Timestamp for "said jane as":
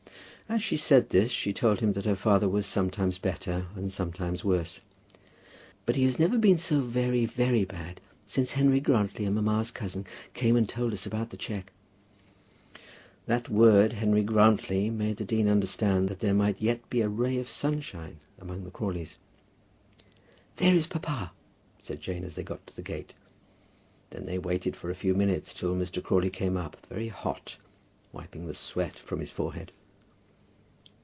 21.81-22.35